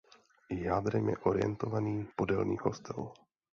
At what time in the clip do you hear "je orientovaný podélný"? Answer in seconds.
1.09-2.57